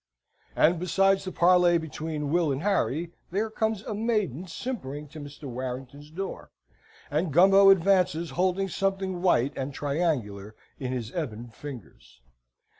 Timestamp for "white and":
9.21-9.75